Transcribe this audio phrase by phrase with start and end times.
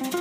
[0.00, 0.12] It's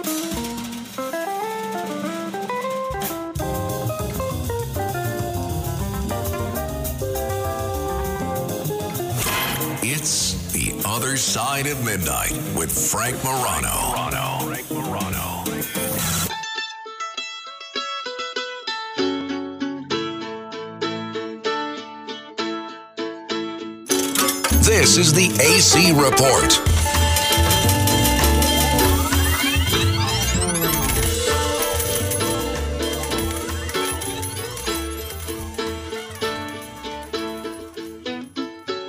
[10.51, 13.91] The Other Side of Midnight with Frank Morano.
[13.91, 14.39] Morano.
[14.47, 15.43] Frank Morano.
[24.63, 26.76] This is the AC Report.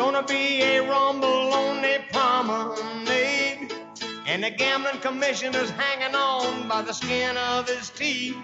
[0.00, 3.70] Gonna be a rumble on the promenade.
[4.26, 8.34] And the gambling commissioner's hanging on by the skin of his teeth.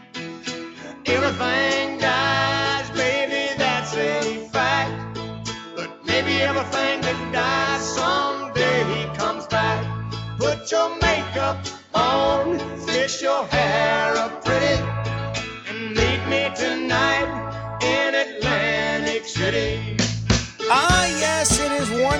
[1.06, 5.18] Everything dies, baby, that's a fact.
[5.74, 9.82] But maybe everything that dies someday comes back.
[10.38, 14.45] Put your makeup on, fix your hair up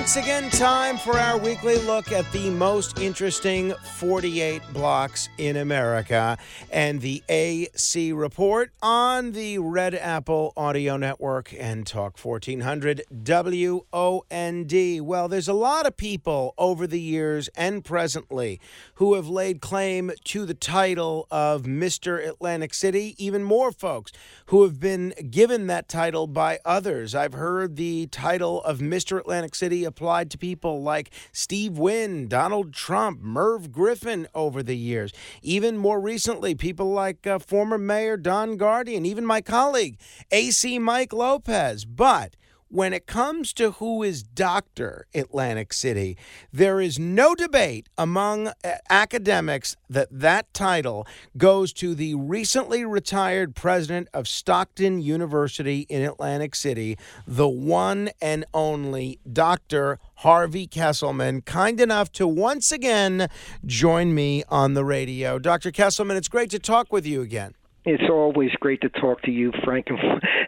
[0.07, 6.37] once again time for our weekly look at the most interesting 48 blocks in America
[6.71, 15.01] and the AC report on the Red Apple Audio Network and Talk 1400 WOND.
[15.01, 18.61] Well, there's a lot of people over the years and presently
[18.95, 22.25] who have laid claim to the title of Mr.
[22.25, 24.13] Atlantic City, even more folks
[24.45, 27.13] who have been given that title by others.
[27.13, 29.19] I've heard the title of Mr.
[29.19, 35.11] Atlantic City applied to people like Steve Wynn, Donald Trump, Merv Griffin over the years.
[35.41, 39.97] Even more recently, people like uh, former Mayor Don Guardian, even my colleague,
[40.29, 41.83] AC Mike Lopez.
[41.83, 42.35] But
[42.69, 45.07] when it comes to who is Dr.
[45.13, 46.17] Atlantic City,
[46.51, 48.53] there is no debate among uh,
[48.89, 51.07] academics that that title
[51.37, 58.45] goes to the recently retired president of Stockton University in Atlantic City, the one and
[58.53, 59.99] only Dr.
[60.15, 63.29] Harvey Kesselman, kind enough to once again
[63.65, 65.39] join me on the radio.
[65.39, 65.71] Dr.
[65.71, 67.53] Kesselman, it's great to talk with you again.
[67.87, 69.87] It's always great to talk to you, Frank,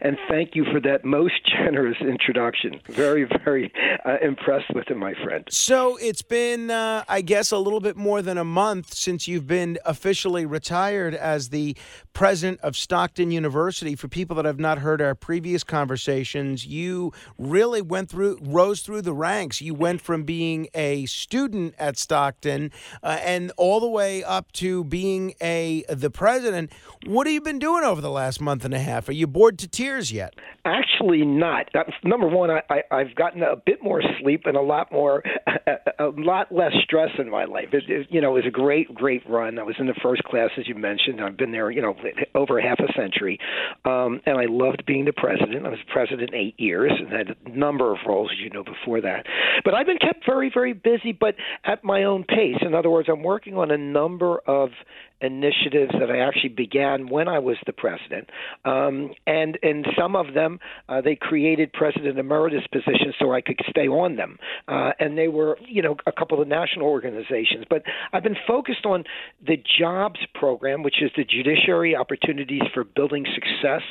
[0.01, 2.81] and, thank you for that most generous introduction.
[2.87, 3.71] Very, very
[4.05, 5.45] uh, impressed with it, my friend.
[5.49, 9.47] So it's been, uh, I guess, a little bit more than a month since you've
[9.47, 11.77] been officially retired as the
[12.11, 13.95] president of Stockton University.
[13.95, 19.03] For people that have not heard our previous conversations, you really went through, rose through
[19.03, 19.61] the ranks.
[19.61, 24.83] You went from being a student at Stockton uh, and all the way up to
[24.83, 26.73] being a the president.
[27.05, 29.07] What have you been doing over the last month and a half?
[29.07, 30.33] Are you bored to tears yet?
[30.65, 31.69] Actually, not.
[31.75, 35.21] That's, number one, I, I, I've gotten a bit more sleep and a lot more,
[35.67, 37.67] a, a lot less stress in my life.
[37.71, 39.59] It, it, you know, it was a great, great run.
[39.59, 41.21] I was in the first class, as you mentioned.
[41.21, 41.95] I've been there, you know,
[42.33, 43.37] over half a century,
[43.85, 45.67] um, and I loved being the president.
[45.67, 49.01] I was president eight years and had a number of roles, as you know, before
[49.01, 49.27] that.
[49.63, 52.57] But I've been kept very, very busy, but at my own pace.
[52.61, 54.71] In other words, I'm working on a number of
[55.21, 58.29] initiatives that I actually began when I was the president,
[58.65, 63.59] um, and in some of them uh, they created president emeritus positions so I could
[63.69, 64.37] stay on them,
[64.67, 67.65] uh, and they were you know a couple of national organizations.
[67.69, 69.03] But I've been focused on
[69.45, 73.81] the jobs program, which is the Judiciary Opportunities for Building Success,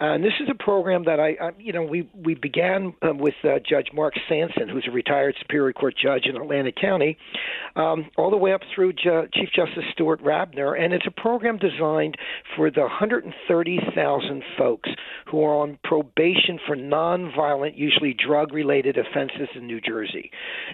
[0.00, 3.34] and this is a program that I, I you know we we began uh, with
[3.44, 7.16] uh, Judge Mark Sandson, who's a retired Superior Court judge in Atlantic County,
[7.76, 11.58] um, all the way up through Ju- Chief Justice Stuart Rabner and it's a program
[11.58, 12.16] designed
[12.56, 14.90] for the 130,000 folks
[15.30, 20.30] who are on probation for nonviolent, usually drug related offenses in New Jersey.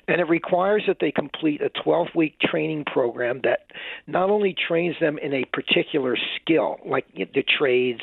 [0.06, 3.60] And it requires that they complete a 12 week training program that
[4.06, 8.00] not only trains them in a particular skill, like the trades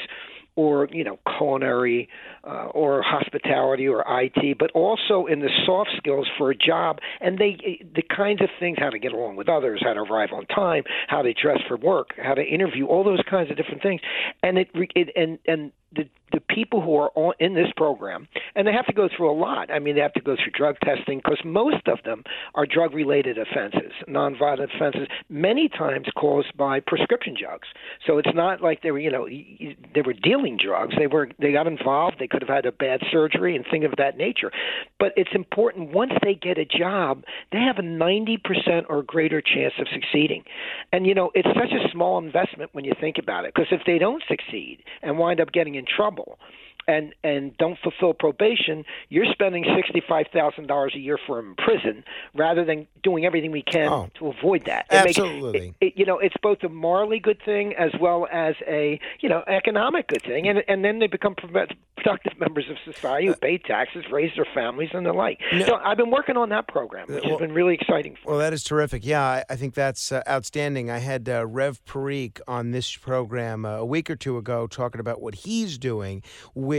[0.55, 2.09] or you know culinary
[2.43, 6.99] uh, or hospitality or IT, but also in the soft skills for a job.
[7.21, 10.29] And they the kinds of things how to get along with others, how to arrive
[10.33, 13.81] on time, how to dress for work, how to interview, all those kinds of different
[13.81, 14.01] things,
[14.43, 18.67] and it, it and and the the people who are on, in this program, and
[18.67, 19.71] they have to go through a lot.
[19.71, 22.23] I mean, they have to go through drug testing because most of them
[22.55, 27.69] are drug-related offenses, nonviolent offenses, many times caused by prescription drugs.
[28.05, 30.95] So it's not like they were, you know, they were dealing drugs.
[30.97, 32.17] They were, they got involved.
[32.19, 34.51] They could have had a bad surgery and things of that nature.
[34.99, 37.23] But it's important once they get a job,
[37.53, 38.39] they have a 90%
[38.89, 40.43] or greater chance of succeeding.
[40.91, 43.53] And you know, it's such a small investment when you think about it.
[43.53, 46.37] Because if they don't succeed and wind up getting in trouble,
[46.87, 51.49] and and don't fulfill probation, you're spending sixty five thousand dollars a year for them
[51.49, 52.03] in prison
[52.33, 54.09] rather than doing everything we can Oh.
[54.19, 54.85] to avoid that.
[54.91, 55.75] It makes- Absolutely.
[55.81, 59.29] it- it- you know, it's both a morally good thing as well as a you
[59.29, 63.57] know economic good thing, and and then they become productive members of society who pay
[63.57, 65.39] taxes, raise their families, and the like.
[65.65, 68.15] So I've been working on that program, which well- has been really exciting.
[68.21, 69.05] For Well, that is terrific.
[69.05, 70.89] Yeah, I, I think that's uh, outstanding.
[70.91, 74.99] I had uh, Rev Parikh on this program uh, a week or two ago talking
[74.99, 76.21] about what he's doing,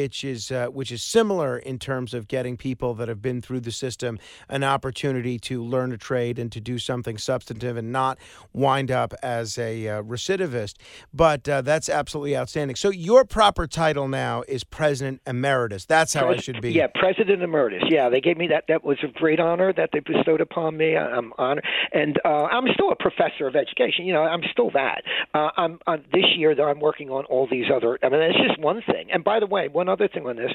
[0.02, 3.60] which is uh, which is similar in terms of getting people that have been through
[3.60, 8.18] the system an opportunity to learn a trade and to do something substantive and not
[8.52, 10.74] wind up as a uh, recidivist.
[11.14, 12.76] But uh, that's absolutely outstanding.
[12.76, 15.86] So your proper title now is President Emeritus.
[15.86, 16.72] That's how I should be.
[16.72, 17.84] Yeah, President Emeritus.
[17.88, 18.64] Yeah, they gave me that.
[18.68, 20.96] That was a great honor that they bestowed upon me.
[20.96, 24.04] I'm honored, and uh, I'm still a professor of education.
[24.04, 25.02] You know, I'm still that.
[25.32, 26.68] Uh, I'm uh, this year though.
[26.68, 27.98] I'm working on all these other.
[28.02, 29.10] I mean, it's just one thing.
[29.10, 30.52] And by the way, one other thing on this,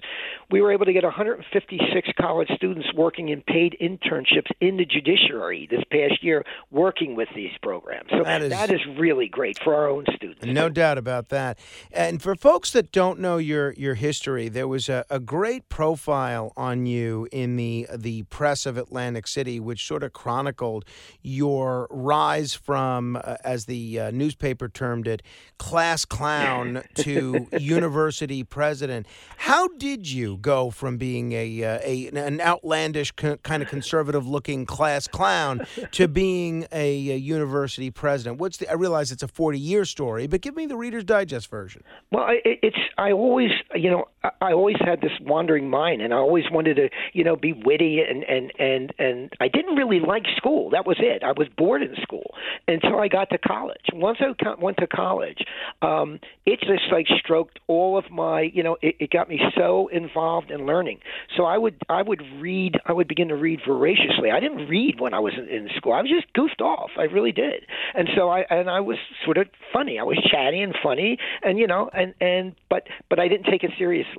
[0.50, 5.68] we were able to get 156 college students working in paid internships in the judiciary
[5.70, 8.10] this past year, working with these programs.
[8.12, 10.46] So That is- that is really great for our own students.
[10.46, 11.58] No doubt about that.
[11.92, 16.54] And for folks that don't know your your history, there was a, a great profile
[16.58, 20.86] on you in the the press of Atlantic City, which sort of chronicled
[21.22, 25.22] your rise from, uh, as the uh, newspaper termed it,
[25.58, 29.08] class clown to university president.
[29.38, 34.28] How did you go from being a, uh, a an outlandish co- kind of conservative
[34.28, 38.40] looking class clown to being a, a university president?
[38.40, 38.70] What's the?
[38.70, 41.84] I realize it's a forty year story, but give me the Reader's Digest version.
[42.12, 46.46] Well, it's I always you know I, always had this wandering mind, and I always
[46.52, 50.70] wanted to you know be witty and and and and I didn't really like school.
[50.70, 51.24] That was it.
[51.24, 52.36] I was bored in school
[52.68, 53.82] until I got to college.
[53.94, 55.40] Once I went to college,
[55.82, 59.88] um, it just like stroked all of my you know it, it got me so
[59.88, 61.00] involved in learning.
[61.36, 64.30] So I would I would read I would begin to read voraciously.
[64.32, 65.94] I didn't read when I was in, in school.
[65.94, 66.92] I was just goofed off.
[66.98, 67.66] I really did.
[67.96, 70.00] And so I and I was sort of funny.
[70.00, 73.64] I was chatty and funny, and you know, and and but but I didn't take
[73.64, 74.11] it seriously.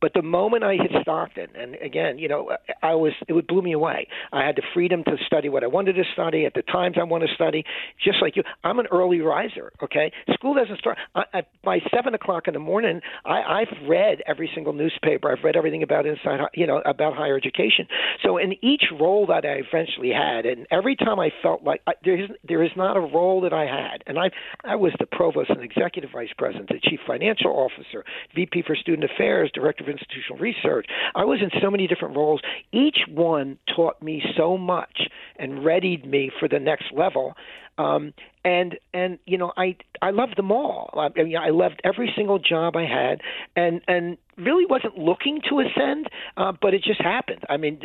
[0.00, 2.50] But the moment I hit Stockton, and again, you know,
[2.82, 4.08] I was it would blew me away.
[4.32, 7.04] I had the freedom to study what I wanted to study at the times I
[7.04, 7.64] want to study.
[8.02, 9.72] Just like you, I'm an early riser.
[9.82, 13.00] Okay, school doesn't start I, I, by seven o'clock in the morning.
[13.24, 15.30] I, I've read every single newspaper.
[15.30, 17.86] I've read everything about inside, you know, about higher education.
[18.22, 21.92] So in each role that I eventually had, and every time I felt like I,
[22.04, 24.30] there is there is not a role that I had, and I
[24.64, 28.04] I was the provost and executive vice president, the chief financial officer,
[28.34, 30.86] VP for student affairs, director of institutional research.
[31.14, 32.40] I was in so many different roles.
[32.72, 35.08] Each one taught me so much
[35.38, 37.34] and readied me for the next level.
[37.76, 38.14] Um,
[38.44, 40.90] and and you know I I loved them all.
[40.94, 43.20] I, I mean I loved every single job I had,
[43.56, 47.42] and and really wasn't looking to ascend, uh, but it just happened.
[47.48, 47.80] I mean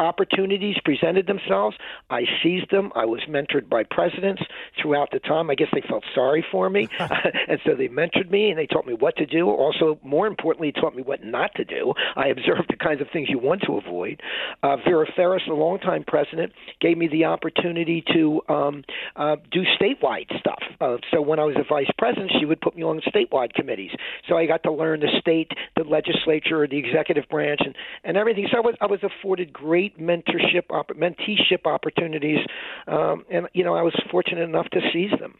[0.00, 1.76] opportunities presented themselves.
[2.08, 2.90] I seized them.
[2.96, 4.42] I was mentored by presidents
[4.80, 5.50] throughout the time.
[5.50, 8.86] I guess they felt sorry for me, and so they mentored me and they taught
[8.86, 9.48] me what to do.
[9.48, 11.92] Also, more importantly, taught me what not to do.
[12.16, 14.20] I observed the kinds of things you want to avoid.
[14.62, 18.84] Uh, Vera Ferris, the longtime president, gave me the opportunity to um,
[19.16, 20.62] uh, do statewide stuff.
[20.80, 23.90] Uh, so when I was a vice president, she would put me on statewide committees.
[24.28, 27.74] So I got to learn the state, the legislature, the executive branch, and,
[28.04, 28.48] and everything.
[28.50, 32.38] So I was I was afforded great mentorship, opp- menteeship opportunities,
[32.86, 35.34] um, and you know I was fortunate enough to seize them.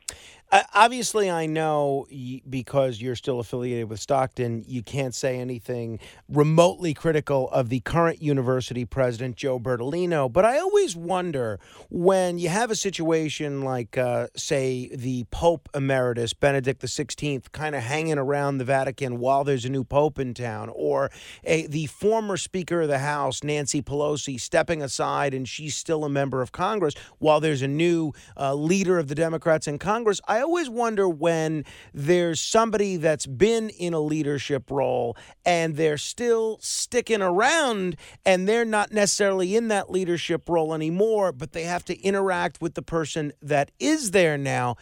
[0.52, 6.00] Uh, obviously, I know y- because you're still affiliated with Stockton, you can't say anything
[6.28, 10.32] remotely critical of the current university president, Joe Bertolino.
[10.32, 16.32] But I always wonder when you have a situation like, uh, say, the Pope Emeritus,
[16.34, 20.68] Benedict XVI, kind of hanging around the Vatican while there's a new Pope in town,
[20.74, 21.12] or
[21.44, 26.08] a, the former Speaker of the House, Nancy Pelosi, stepping aside and she's still a
[26.08, 30.09] member of Congress while there's a new uh, leader of the Democrats in Congress.
[30.26, 36.58] I always wonder when there's somebody that's been in a leadership role and they're still
[36.60, 41.98] sticking around and they're not necessarily in that leadership role anymore, but they have to
[42.00, 44.76] interact with the person that is there now.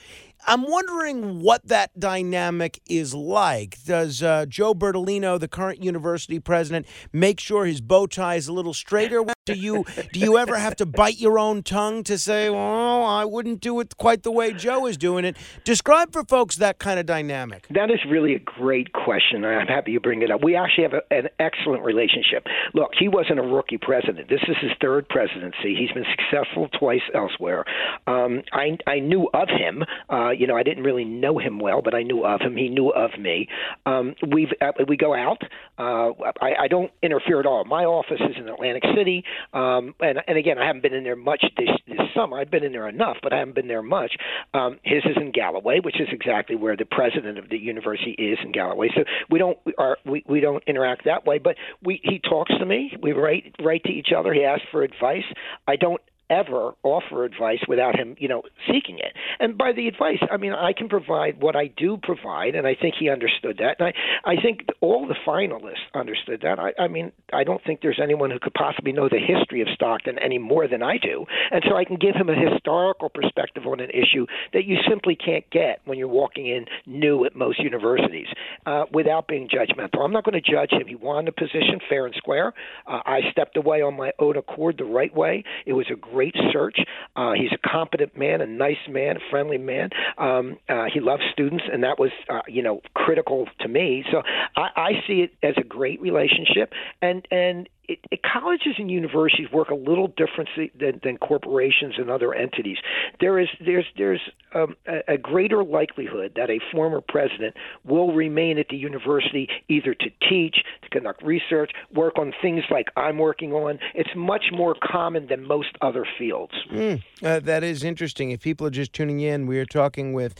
[0.46, 3.82] I'm wondering what that dynamic is like.
[3.84, 8.52] Does uh, Joe Bertolino, the current university president, make sure his bow tie is a
[8.52, 9.24] little straighter?
[9.54, 13.24] Do you do you ever have to bite your own tongue to say, "Well, I
[13.24, 15.36] wouldn't do it quite the way Joe is doing it"?
[15.64, 17.66] Describe for folks that kind of dynamic.
[17.70, 19.44] That is really a great question.
[19.44, 20.44] I'm happy you bring it up.
[20.44, 22.46] We actually have a, an excellent relationship.
[22.74, 24.28] Look, he wasn't a rookie president.
[24.28, 25.74] This is his third presidency.
[25.74, 27.64] He's been successful twice elsewhere.
[28.06, 29.84] Um, I I knew of him.
[30.10, 32.56] Uh, you know, I didn't really know him well, but I knew of him.
[32.56, 33.48] He knew of me.
[33.86, 35.42] Um, we've uh, we go out.
[35.78, 37.64] Uh, I, I don't interfere at all.
[37.64, 41.16] My office is in Atlantic City, um, and and again, I haven't been in there
[41.16, 42.38] much this this summer.
[42.38, 44.16] I've been in there enough, but I haven't been there much.
[44.54, 48.38] Um, his is in Galloway, which is exactly where the president of the university is
[48.44, 48.88] in Galloway.
[48.94, 52.66] So we don't are we, we don't interact that way, but we he talks to
[52.66, 52.92] me.
[53.02, 54.32] We write write to each other.
[54.32, 55.24] He asks for advice.
[55.66, 59.12] I don't ever offer advice without him, you know, seeking it.
[59.40, 62.74] And by the advice, I mean I can provide what I do provide, and I
[62.74, 63.76] think he understood that.
[63.78, 63.88] And
[64.24, 66.58] I, I think all the finalists understood that.
[66.58, 69.68] I, I mean, I don't think there's anyone who could possibly know the history of
[69.74, 73.66] Stockton any more than I do, and so I can give him a historical perspective
[73.66, 77.58] on an issue that you simply can't get when you're walking in new at most
[77.60, 78.26] universities
[78.66, 80.04] uh, without being judgmental.
[80.04, 80.86] I'm not going to judge him.
[80.86, 82.52] He won the position fair and square.
[82.86, 85.44] Uh, I stepped away on my own accord the right way.
[85.66, 86.78] It was a great great search.
[87.14, 89.88] Uh, he's a competent man, a nice man, a friendly man.
[90.18, 94.04] Um, uh, he loves students, and that was, uh, you know, critical to me.
[94.10, 94.22] So
[94.56, 99.50] I, I see it as a great relationship, and and it, it, colleges and universities
[99.50, 102.76] work a little differently than, than corporations and other entities.
[103.20, 104.20] There is there's there's
[104.54, 109.94] um, a, a greater likelihood that a former president will remain at the university either
[109.94, 113.78] to teach, to conduct research, work on things like I'm working on.
[113.94, 116.52] It's much more common than most other fields.
[116.70, 118.30] Mm, uh, that is interesting.
[118.30, 120.34] If people are just tuning in, we are talking with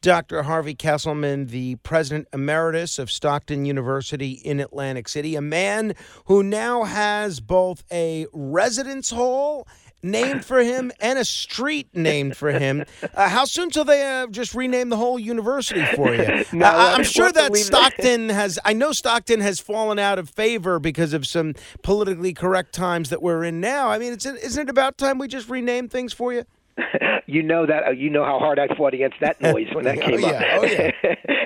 [0.00, 0.44] Dr.
[0.44, 5.94] Harvey Kesselman, the president emeritus of Stockton University in Atlantic City, a man
[6.26, 9.66] who now has both a residence hall
[10.02, 12.84] named for him and a street named for him.
[13.14, 16.44] Uh, how soon till they uh, just rename the whole university for you?
[16.52, 18.58] no, uh, I'm sure that Stockton has.
[18.64, 23.20] I know Stockton has fallen out of favor because of some politically correct times that
[23.20, 23.88] we're in now.
[23.88, 26.44] I mean, it's isn't it about time we just rename things for you?
[27.26, 30.00] you know that uh, you know how hard I fought against that noise when that
[30.00, 30.56] came oh, yeah.
[30.56, 30.62] up.
[30.62, 30.66] Oh,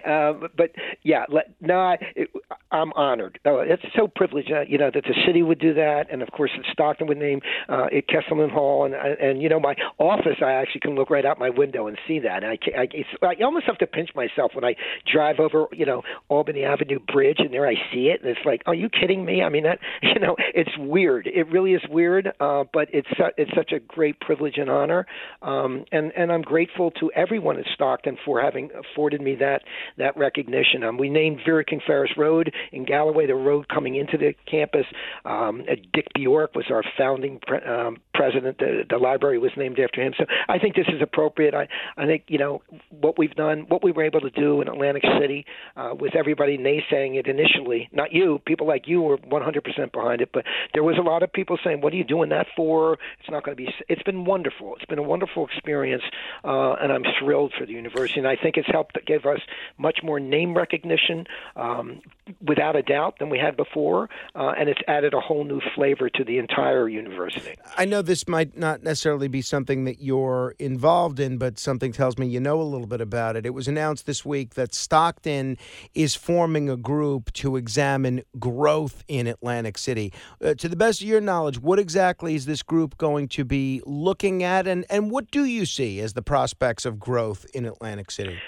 [0.04, 0.28] yeah.
[0.28, 0.70] um, but
[1.02, 2.30] yeah, let, no, I, it,
[2.70, 3.38] I'm honored.
[3.44, 6.30] Oh, it's so privileged, uh, you know, that the city would do that, and of
[6.32, 10.38] course, that Stockton would name uh, it Kesselman Hall, and and you know, my office,
[10.42, 12.42] I actually can look right out my window and see that.
[12.42, 14.74] And I, I, it's, I almost have to pinch myself when I
[15.10, 18.62] drive over, you know, Albany Avenue Bridge, and there I see it, and it's like,
[18.66, 19.42] are you kidding me?
[19.42, 21.28] I mean, that, you know, it's weird.
[21.28, 25.06] It really is weird, uh, but it's it's such a great privilege and honor.
[25.40, 29.62] Um, and and I'm grateful to everyone at Stockton for having afforded me that
[29.98, 30.82] that recognition.
[30.82, 34.86] Um, we named Vera King Ferris Road in Galloway, the road coming into the campus.
[35.24, 38.58] Um, Dick Bjork was our founding pre- um, president.
[38.58, 40.12] The, the library was named after him.
[40.18, 41.54] So I think this is appropriate.
[41.54, 44.68] I I think you know what we've done, what we were able to do in
[44.68, 45.46] Atlantic City,
[45.76, 47.88] uh, with everybody naysaying it initially.
[47.92, 50.44] Not you, people like you were 100% behind it, but
[50.74, 52.94] there was a lot of people saying, "What are you doing that for?
[53.20, 54.74] It's not going to be." It's been wonderful.
[54.76, 56.02] It's been a wonderful experience,
[56.44, 58.20] uh, and I'm thrilled for the university.
[58.20, 59.40] And I think it's helped give us
[59.78, 62.00] much more name recognition, um,
[62.46, 66.08] without a doubt, than we had before, uh, and it's added a whole new flavor
[66.10, 67.54] to the entire university.
[67.76, 72.18] I know this might not necessarily be something that you're involved in, but something tells
[72.18, 73.46] me you know a little bit about it.
[73.46, 75.58] It was announced this week that Stockton
[75.94, 80.12] is forming a group to examine growth in Atlantic City.
[80.42, 83.82] Uh, to the best of your knowledge, what exactly is this group going to be
[83.84, 88.10] looking at, and, and what do you see as the prospects of growth in Atlantic
[88.10, 88.38] City?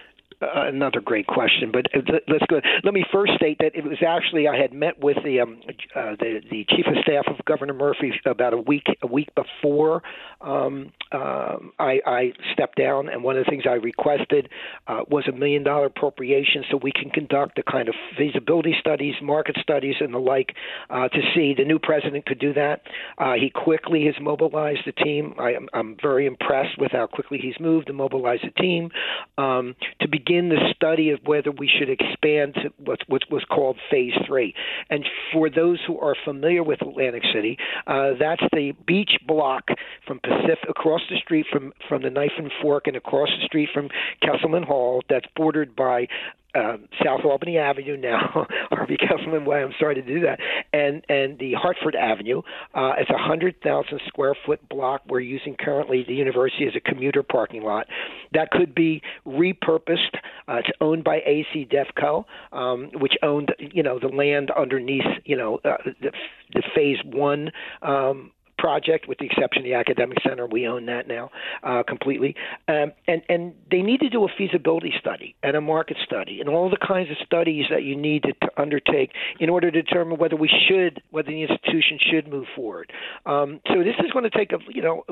[0.41, 2.61] Uh, another great question, but uh, let's go.
[2.85, 5.61] Let me first state that it was actually I had met with the um,
[5.97, 10.01] uh, the, the chief of staff of Governor Murphy about a week a week before
[10.41, 14.49] um, uh, I, I stepped down, and one of the things I requested
[14.87, 19.15] uh, was a million dollar appropriation so we can conduct the kind of feasibility studies,
[19.21, 20.55] market studies, and the like
[20.89, 22.83] uh, to see the new president could do that.
[23.19, 25.35] Uh, he quickly has mobilized the team.
[25.37, 28.91] I, I'm very impressed with how quickly he's moved to mobilize the team
[29.37, 33.45] um, to begin begin the study of whether we should expand to what, what was
[33.45, 34.55] called Phase 3.
[34.91, 37.57] And for those who are familiar with Atlantic City,
[37.87, 39.69] uh, that's the beach block
[40.07, 43.69] from Pacific across the street from, from the Knife and Fork and across the street
[43.73, 43.89] from
[44.23, 46.09] Kesselman Hall that's bordered by
[46.55, 49.63] um, South Albany Avenue now, Harvey Kesselman Way.
[49.63, 50.41] I'm sorry to do that,
[50.73, 52.43] and and the Hartford Avenue.
[52.75, 55.03] Uh, it's a hundred thousand square foot block.
[55.07, 57.87] We're using currently the university as a commuter parking lot.
[58.33, 60.17] That could be repurposed.
[60.47, 65.37] Uh, it's owned by AC Devco, um, which owned you know the land underneath you
[65.37, 66.13] know uh, the,
[66.55, 67.51] the phase one
[67.83, 70.47] um, project, with the exception of the academic center.
[70.47, 71.31] We own that now
[71.63, 72.35] uh, completely,
[72.67, 76.49] um, and and they need to do a feasibility study and a market study and
[76.49, 80.19] all the kinds of studies that you need to, to undertake in order to determine
[80.19, 82.93] whether we should, whether the institution should move forward.
[83.27, 85.05] Um, so this is going to take a, you know,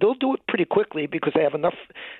[0.00, 1.74] they'll do it pretty quickly because they have enough,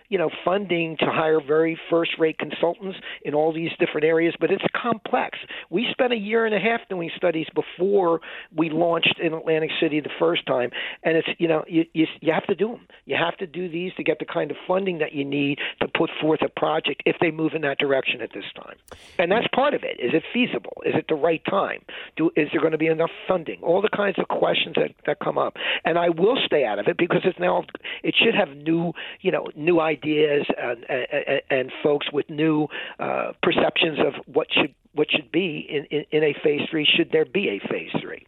[0.09, 4.35] you know, funding to hire very first-rate consultants in all these different areas.
[4.38, 5.38] But it's complex.
[5.71, 8.21] We spent a year and a half doing studies before
[8.54, 10.78] we launched in Atlantic City the first time time.
[11.02, 12.87] And it's you know you, you you have to do them.
[13.04, 15.88] You have to do these to get the kind of funding that you need to
[15.88, 18.76] put forth a project if they move in that direction at this time.
[19.18, 19.99] And that's part of it.
[20.00, 20.82] Is it feasible?
[20.85, 21.82] Is it the right time?
[22.16, 23.61] Do is there going to be enough funding?
[23.62, 25.56] All the kinds of questions that that come up.
[25.85, 27.64] And I will stay out of it because it's now
[28.02, 32.68] it should have new you know new ideas and and, and folks with new
[32.99, 37.12] uh, perceptions of what should what should be in, in, in, a phase three should
[37.12, 38.26] there be a phase three.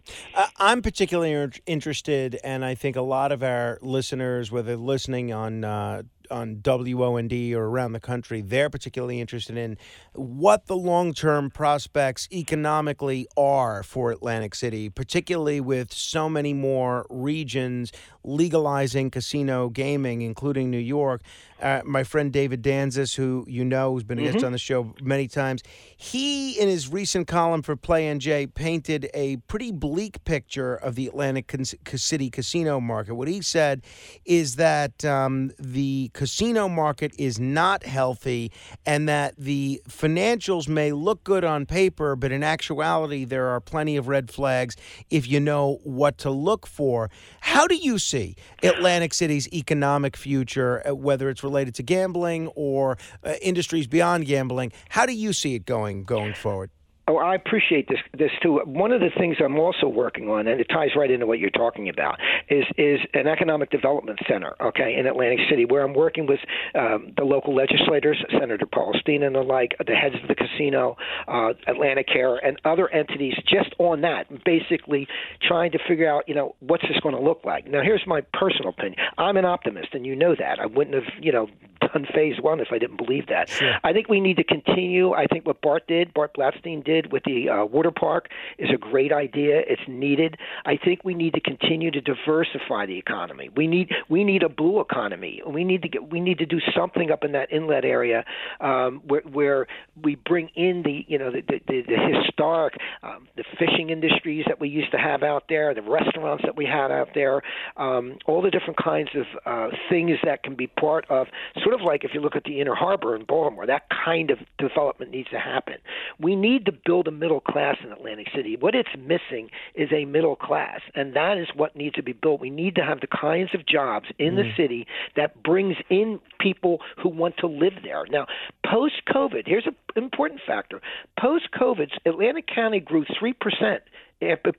[0.58, 6.02] I'm particularly interested and i think a lot of our listeners whether listening on uh,
[6.30, 9.76] on WOND or around the country, they're particularly interested in
[10.12, 17.06] what the long term prospects economically are for Atlantic City, particularly with so many more
[17.10, 17.92] regions
[18.24, 21.22] legalizing casino gaming, including New York.
[21.60, 24.32] Uh, my friend David Danzis, who you know, who's been a mm-hmm.
[24.32, 25.62] guest on the show many times,
[25.96, 31.08] he, in his recent column for Play NJ, painted a pretty bleak picture of the
[31.08, 31.52] Atlantic
[31.96, 33.14] City casino market.
[33.14, 33.82] What he said
[34.24, 38.50] is that um, the casino market is not healthy
[38.84, 43.96] and that the financials may look good on paper, but in actuality, there are plenty
[43.96, 44.74] of red flags
[45.10, 47.08] if you know what to look for.
[47.40, 48.34] How do you see
[48.64, 54.72] Atlantic City's economic future, uh, whether it's related to gambling or uh, industries beyond gambling?
[54.88, 56.70] How do you see it going going forward?
[57.08, 58.60] Oh, I appreciate this this too.
[58.66, 61.48] One of the things I'm also working on, and it ties right into what you're
[61.48, 62.18] talking about,
[62.50, 66.40] is is an economic development center, okay, in Atlantic City, where I'm working with
[66.74, 71.54] um, the local legislators, Senator Polistina and the like, the heads of the casino, uh,
[71.66, 75.08] Atlanticare, and other entities, just on that, basically
[75.40, 77.66] trying to figure out, you know, what's this going to look like.
[77.66, 78.96] Now, here's my personal opinion.
[79.16, 80.58] I'm an optimist, and you know that.
[80.60, 81.48] I wouldn't have, you know,
[81.80, 83.48] done phase one if I didn't believe that.
[83.48, 83.74] Sure.
[83.82, 85.12] I think we need to continue.
[85.12, 88.70] I think what Bart did, Bart Blatstein did did with the uh, water park is
[88.72, 89.60] a great idea.
[89.66, 90.36] It's needed.
[90.64, 93.50] I think we need to continue to diversify the economy.
[93.56, 95.42] We need we need a blue economy.
[95.46, 98.24] We need to get we need to do something up in that inlet area
[98.60, 99.66] um, where where
[100.02, 104.60] we bring in the you know the the, the historic um, the fishing industries that
[104.60, 107.42] we used to have out there, the restaurants that we had out there,
[107.76, 111.26] um, all the different kinds of uh, things that can be part of
[111.62, 114.38] sort of like if you look at the inner harbor in Baltimore, that kind of
[114.58, 115.74] development needs to happen.
[116.18, 118.56] We need to build a middle class in Atlantic City.
[118.58, 122.40] What it's missing is a middle class, and that is what needs to be built.
[122.40, 126.20] We need to have the kinds of jobs in mm the city that brings in
[126.38, 128.04] people who want to live there.
[128.08, 128.26] Now,
[128.64, 130.80] post COVID, here's an important factor.
[131.20, 133.80] Post COVID, Atlantic County grew 3%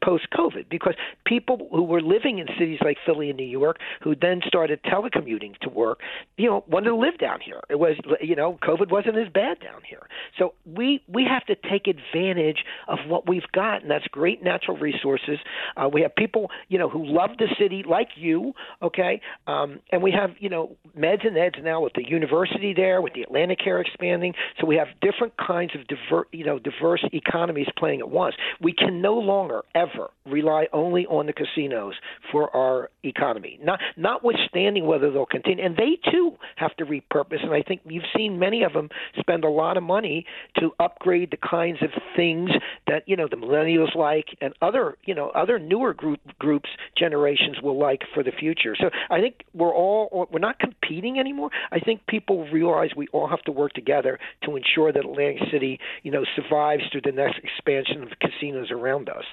[0.03, 0.93] post COVID because
[1.25, 5.57] people who were living in cities like Philly and New York, who then started telecommuting
[5.59, 5.99] to work,
[6.37, 7.61] you know, wanted to live down here.
[7.69, 10.07] It was, you know, COVID wasn't as bad down here.
[10.37, 14.77] So we we have to take advantage of what we've got, and that's great natural
[14.77, 15.39] resources.
[15.75, 20.01] Uh, we have people, you know, who love the city like you, okay, um, and
[20.01, 23.81] we have, you know, meds and eds now with the university there, with the Atlanticare
[23.81, 24.33] expanding.
[24.59, 28.35] So we have different kinds of diver, you know, diverse economies playing at once.
[28.61, 31.93] We can no longer longer ever rely only on the casinos
[32.31, 33.59] for our economy.
[33.63, 37.43] Not notwithstanding whether they'll continue, and they too have to repurpose.
[37.43, 38.89] And I think you've seen many of them
[39.19, 40.25] spend a lot of money
[40.59, 42.49] to upgrade the kinds of things
[42.87, 47.57] that you know the millennials like, and other you know other newer group groups generations
[47.61, 48.75] will like for the future.
[48.79, 51.49] So I think we're all we're not competing anymore.
[51.71, 55.79] I think people realize we all have to work together to ensure that Atlantic City
[56.03, 59.25] you know survives through the next expansion of casinos around us.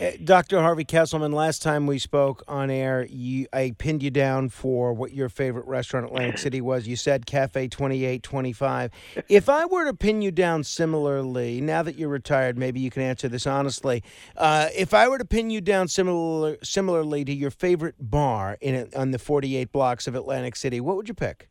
[0.00, 0.60] Uh, Dr.
[0.60, 5.12] Harvey Kesselman, last time we spoke on air, you, I pinned you down for what
[5.12, 6.86] your favorite restaurant in Atlantic City was.
[6.86, 8.90] You said Cafe 2825.
[9.28, 13.02] If I were to pin you down similarly, now that you're retired, maybe you can
[13.02, 14.02] answer this honestly.
[14.36, 18.90] Uh, if I were to pin you down similar, similarly to your favorite bar in
[18.96, 21.48] on the 48 blocks of Atlantic City, what would you pick?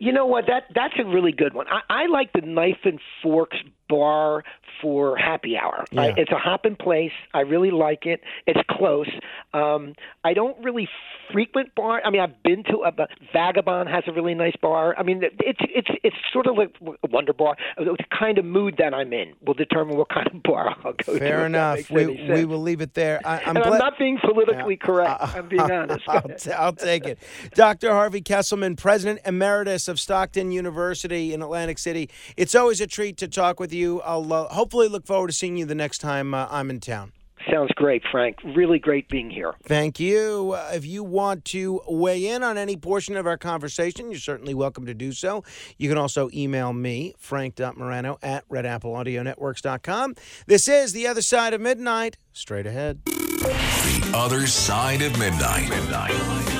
[0.00, 0.46] You know what?
[0.46, 1.66] That that's a really good one.
[1.68, 3.58] I, I like the knife and forks
[3.90, 4.44] bar
[4.80, 5.84] for happy hour.
[5.96, 7.12] I, it's a hopping place.
[7.34, 8.22] I really like it.
[8.46, 9.10] It's close.
[9.52, 10.88] Um, I don't really
[11.32, 12.00] frequent bar.
[12.04, 14.94] I mean, I've been to a, but Vagabond has a really nice bar.
[14.96, 17.56] I mean, it's it's it's sort of like a Wonder Bar.
[17.76, 21.14] The kind of mood that I'm in will determine what kind of bar I'll go
[21.14, 21.18] to.
[21.18, 21.90] Fair enough.
[21.90, 23.20] We, we will leave it there.
[23.24, 25.20] I, I'm and I'm not being politically correct.
[25.34, 26.08] I'm being honest.
[26.08, 27.18] I'll, t- I'll take it.
[27.54, 27.90] Dr.
[27.90, 32.08] Harvey Kesselman, President Emeritus of Stockton University in Atlantic City.
[32.36, 34.00] It's always a treat to talk with you.
[34.02, 37.12] I'll uh, hopefully look forward to seeing you the next time uh, I'm in town.
[37.50, 38.36] Sounds great, Frank.
[38.44, 39.54] Really great being here.
[39.62, 40.52] Thank you.
[40.56, 44.52] Uh, if you want to weigh in on any portion of our conversation, you're certainly
[44.52, 45.42] welcome to do so.
[45.78, 50.16] You can also email me, frank.morano at redappleaudionetworks.com.
[50.46, 52.18] This is The Other Side of Midnight.
[52.32, 53.00] Straight ahead.
[53.04, 55.70] The Other Side of Midnight.
[55.70, 56.59] Midnight.